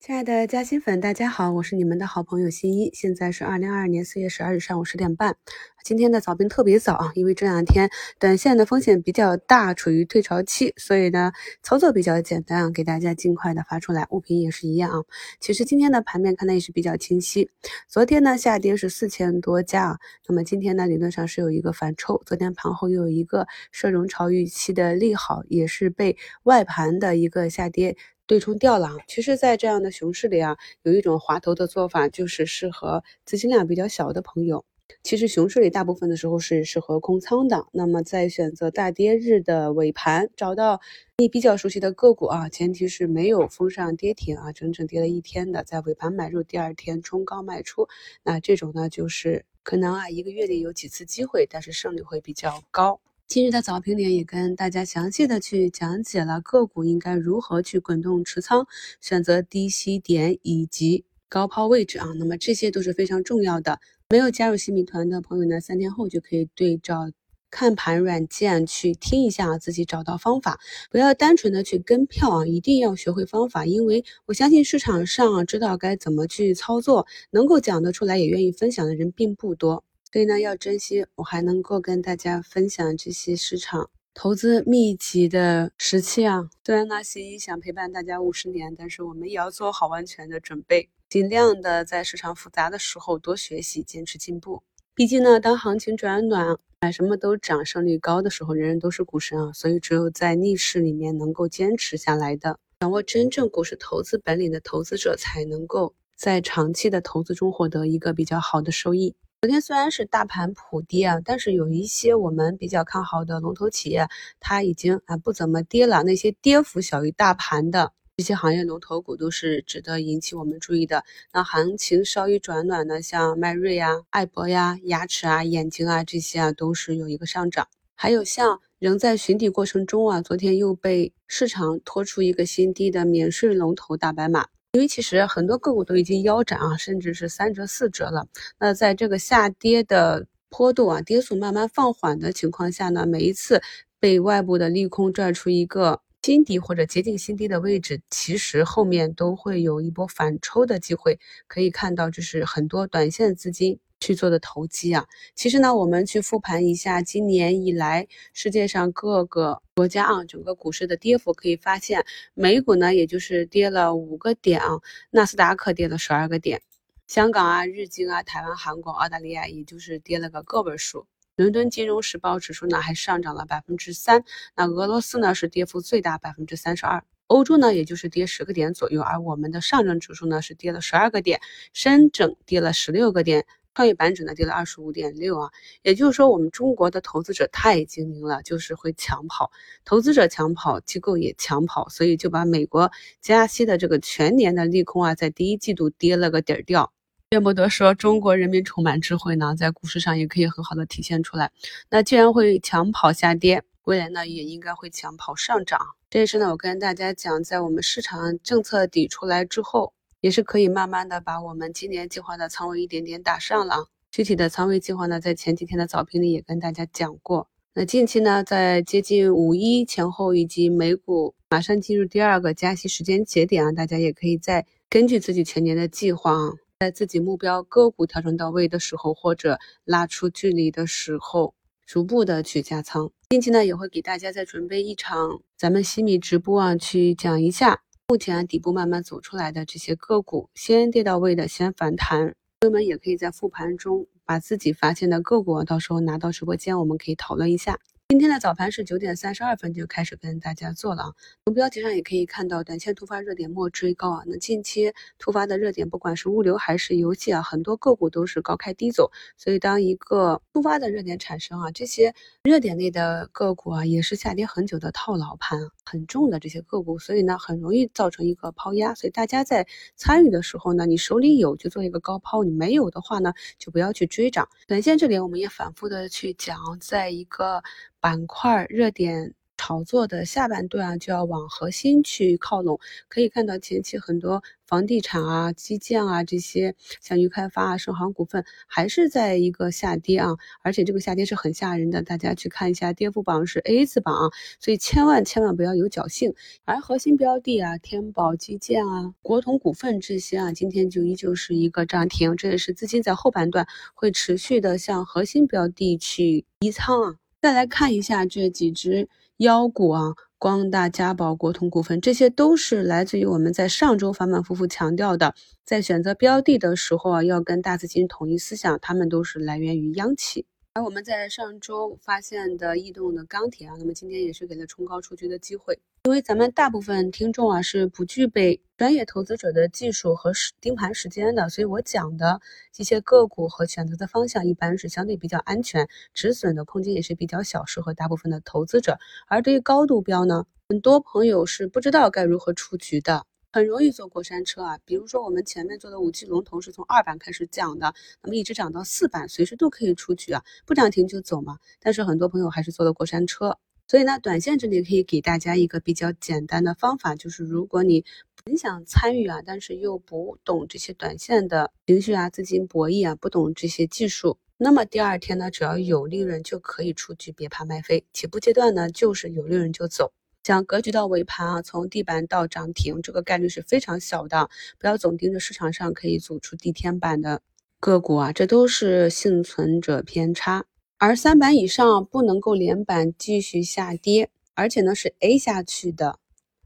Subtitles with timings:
[0.00, 2.90] 亲爱的嘉兴粉，大家好，我是你们的好朋友新一。
[2.94, 5.36] 现在是二零二二年四月十二日上午十点半。
[5.84, 11.32] 今天的早评特别早啊，因为这两天短线的风险比较大，处于退潮期，所以呢
[11.62, 14.06] 操作比较简单啊，给大家尽快的发出来。
[14.08, 15.04] 物品也是一样啊。
[15.38, 17.50] 其实今天的盘面看的也是比较清晰。
[17.86, 22.22] 昨天呢下跌是四千多家啊，那么今天呢理论上是有一个反抽。
[22.24, 27.98] 昨天盘后又有一个社融潮预期的利好，也是被外盘的一个下跌。
[28.30, 34.64] 对冲掉了，其实，在这样的熊市里啊，有一种滑头的做法，就是适合资金量比较小的朋友。
[35.02, 37.66] 其实熊市里大部分的时候是适合空仓的。
[37.72, 40.80] 那么在选择大跌日的尾盘，找到
[41.18, 47.88] 你比较熟悉的个股啊，前提是没有封上跌停啊，整整跌了一天的，在尾盘买入，第二天冲高卖出，
[48.22, 53.00] 那这种呢，就是可能啊一个月里有几次机会，但是胜率会比较高。
[53.30, 58.66] 今日的早评里也跟大家详细的去讲解了个股应该如何去滚动持仓，
[59.00, 63.78] 选择低吸点以及高抛位置啊，那么这些都是非常重要的。
[64.08, 67.08] 没有加入新米团的朋友呢，三天后就可以对照
[67.52, 70.58] 看盘软件去听一下，自己找到方法，
[70.90, 79.84] 不要单纯的去跟票啊，一定要学会方法，因为我相信市场上知道该怎么去操作，能够讲得出来也愿意分享的人并不多。
[80.12, 86.50] 所以呢，要珍惜我还能够跟大家分享这些市场投资秘籍的时期啊。
[86.66, 94.64] 虽然呢，新一想陪伴大家五十年，但是我们也要做好完全的准备，尽量的在市场复杂的时候多学习，坚持进步。
[94.96, 99.52] 毕竟呢，当行情转暖，买什么都涨，胜率高的时候，人人都是股神啊。
[99.52, 109.14] 所以，只有在逆市里面能够坚持下来的，掌握真正股市投资本领的投资者，才能够在长期的投资中获得一个比较好的收益。
[109.42, 114.06] 昨天虽然是大盘普跌啊，但是有一些我们比较看好的龙头企业，
[114.38, 116.02] 它已经啊不怎么跌了。
[116.02, 121.04] 那些跌幅小于大盘的这些行业龙头股都是值得引起我们注意的。
[121.32, 127.66] 那行情稍一转暖呢，像迈瑞呀、爱博呀、牙齿啊、眼睛啊这些啊，都是有一个上涨。
[127.94, 134.48] 还有像仍在寻底过程中啊，昨天又被市场拖出一个新低的免税龙头大白马。
[134.72, 138.28] 因为其实很多个股都已经腰斩啊，甚至是三折四折了。
[138.60, 143.60] 那在这个下跌的坡度啊，跌速慢慢放缓的情况下呢，每一次
[143.98, 151.18] 被外部的利空拽出一个新低或者接近新低的位置，其实后面都会有一波反抽的机会。
[151.48, 153.80] 可以看到，就是很多短线资金。
[154.00, 164.80] 去做的投机啊，其实呢，我们去复盘一下今年以来世界上各个国家啊，整个股市的跌幅，可以发现美股呢，也就是跌了五个点啊，
[165.10, 166.62] 纳斯达克跌了十二个点，
[167.06, 171.06] 香港啊、日经啊、台湾、韩国、澳大利亚，也就是跌了个个位数。
[171.36, 174.24] 伦敦金融时报指数呢，还上涨了百分之三，
[174.56, 181.40] 那俄罗斯呢是跌幅最大，百分之三十二，欧洲呢也就是跌十个点左右，而我们的上证指数呢是跌了十二个点，
[181.74, 183.46] 深证跌了十六个点。
[183.74, 185.50] 创业板指呢跌了二十五点六啊，
[185.82, 189.52] 也就是说我们中国的投资者太精明了，就是会抢跑，
[189.84, 196.92] 投资者抢跑，机构也抢跑，所以就把美国加息的这个全年的利空啊，在第一季度跌了个底儿掉。
[197.30, 201.52] 怨不得说中国人民充满智慧呢，在股市上也可以很好的体现出来。
[201.88, 205.80] 那既然会抢跑下跌，未来呢也应该会抢跑上涨。
[206.10, 209.94] 这也是呢我跟大家讲，在我们市场政策底出来之后。
[210.20, 213.88] 也是可以慢慢的把我们今年计划的仓位一点点打上了。
[214.10, 217.48] 具体的仓位计划呢，在前几天的早评里也跟大家讲过。
[217.74, 226.36] 那近期呢，在接近五一前后，以及美股马上进入第二个加息时间节点啊，大家也可以在根据自己全年的计划，
[226.80, 231.54] 在自己目标个股调整到位的时候，或者拉出距离的时候，
[231.86, 233.12] 逐步的去加仓。
[233.28, 237.82] 近期呢，也会给大家再准备一场咱们西米直播啊，去讲一下。
[238.10, 247.78] 目前底部慢慢走出来的这些个股，先跌到位的先反弹，朋友们也可以在复盘中把自己发现的个股，到时候拿到直播间，我们可以讨论一下。
[248.10, 254.24] 今天的早盘是九点三十二分就开始跟大家做了啊，从标题上也可以看到，短线突发热点莫追高啊。
[254.26, 259.12] 那近期突发的热点，不管是物流还是游戏啊，很多个股都是高开低走。
[259.36, 262.12] 所以当一个突发的热点产生啊，这些
[262.42, 268.92] 热点类的个股啊，也是下跌很久的套牢盘很重的这些个股，所以呢，很容易造成一个抛压。
[268.92, 274.48] 所以大家在参与的时候呢，你手里有就做一个高抛，你没有的话呢，就不要去追涨。
[274.66, 277.62] 短线这里我们也反复的去讲，在一个。
[278.00, 282.80] 板块热点炒作的下半段啊，就要往核心去靠拢。
[283.08, 290.30] 可以看到前期很多房地产啊、基建啊这些，像渝开发啊、盛航股份还是在一个下跌啊，
[290.62, 292.02] 而且这个下跌是很吓人的。
[292.02, 294.30] 大家去看一下跌幅榜是 A 字榜啊，
[294.60, 296.34] 所以千万千万不要有侥幸。
[296.64, 307.16] 而核心标的啊，天宝基建啊、国统股份这些啊，今天就依旧是一个涨停，这也是资金在后半段会持续的向核心标的去移仓啊。
[307.40, 309.08] 再来看一下这几只。
[309.38, 315.34] 妖股啊，光大、嘉宝、国统股份，这些都是来自于我们在上周反反复复强调的，
[315.64, 320.44] 在选择标的的时候啊，要跟大资金统一思想，它们都是来源于央企。
[320.72, 325.76] 而我们在上周发现的异动的钢铁啊，那么今天也是给了冲高出局的机会。
[326.04, 330.30] 因为咱们大部分听众啊是不具备专业投资者的技术和
[330.60, 332.40] 盯盘时间的，所以我讲的
[332.76, 338.96] 一些个股和选择的方向一般是相对比较安全，止损的空间也是比较小，适合大部分的投资者。
[339.26, 344.78] 而对于高度标呢，很多朋友是不知道该如何出局的，很容易坐过山车啊。
[344.84, 351.58] 比如说我们前面做的五 G 龙头是从二板开始讲的，那么一直涨到四板，随时都可以出局啊，不涨停就走嘛。
[351.80, 353.58] 但是很多朋友还是坐了过山车。
[353.86, 358.04] 所以呢，短线这里可以给大家一个比较简单的方法，就是如果你
[358.44, 368.06] 很想参与啊，但是又不懂这些短线的情绪啊、资金博弈啊，不懂这些技术，那么第二天呢，只要有利润就可以出局，别怕卖飞。
[368.12, 370.12] 起步阶段呢，就是有利润就走。
[370.42, 374.48] 讲格局到尾盘啊，从地板到涨停，这个概率是非常小的。
[374.78, 377.42] 不要总盯着市场上可以走出地天板的
[377.78, 380.64] 个股啊，这都是幸存者偏差。
[380.96, 386.18] 而三板以上不能够连板继续下跌，而且呢是 A 下去的，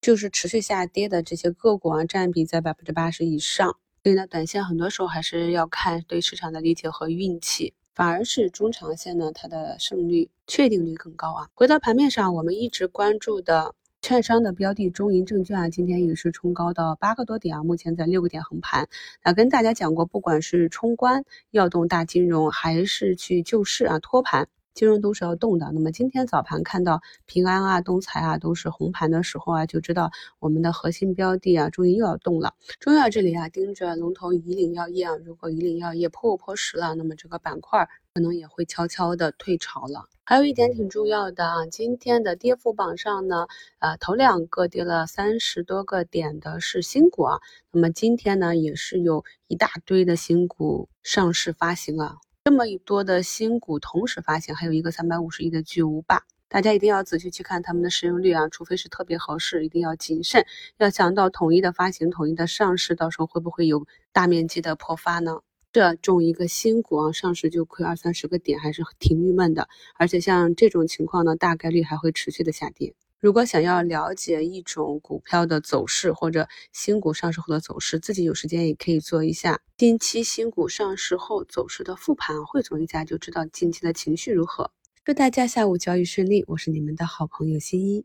[0.00, 3.76] 就是持续下跌的这些个股啊，占比在百分之八十以上。
[4.04, 11.48] 所以呢，短线很多时候还是要看对市场的理解和运气，反而是中长线呢，它的胜率确定率更高啊。
[11.54, 13.74] 回到盘面上，我们一直关注的。
[14.02, 18.88] 券商的标的中银证券啊，今天也是冲高到八个多点啊，目前在六个点横盘。
[19.24, 24.46] 那跟大家讲过，不管是冲关要动大金融，还是去救市啊托盘，
[24.76, 25.70] 金融都是要动的。
[25.72, 32.52] 那么今天早盘看到平安啊、东财啊都是红盘的时候啊，就知道我们的核心标的啊，终于又要动了。
[32.78, 40.04] 中药这里啊，盯着龙头以岭药业啊，如果以岭药业破五破十了，那么这个板块可能也会悄悄的退潮了。
[40.24, 43.46] 还有一点挺重要的啊，今天的跌幅榜上呢，
[43.78, 47.40] 呃，头两个跌了三十多个点的是新股啊。
[47.70, 52.16] 那么今天呢，也是有一大堆的新股上市发行啊。
[52.46, 60.46] 这么多的新股同时发行，还有一个三百五十亿的巨无霸，大家一定要仔细去看他们的市盈率啊，除非是特别合适，一定要谨慎。
[60.78, 65.40] 要想到统一的发行、统一的上市，到时候会不会有大面积的破发呢？
[65.72, 69.68] 这种一个新股啊，上市就亏二三十个点，还是挺郁闷的。
[69.96, 72.94] 而且像这种情况呢，大概率还会持续的下跌。
[73.18, 84.70] 如果想要了解一种股票的走势，或者新股上市后的走势，自己有时间也可以做一下近期新股上市后走势的复盘，汇总一下就知道近期的情绪如何。
[85.04, 88.04] 祝大家下午交易顺利，我是你们的好朋友新一。